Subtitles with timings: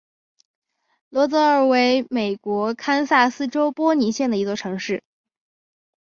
[1.09, 5.03] 罗泽尔为美国堪萨斯州波尼县的一座城市。